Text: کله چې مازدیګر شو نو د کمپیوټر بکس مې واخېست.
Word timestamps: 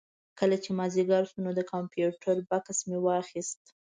کله 0.39 0.55
چې 0.63 0.69
مازدیګر 0.79 1.23
شو 1.29 1.39
نو 1.45 1.51
د 1.55 1.61
کمپیوټر 1.71 2.35
بکس 2.49 2.77
مې 2.89 2.99
واخېست. 3.05 3.63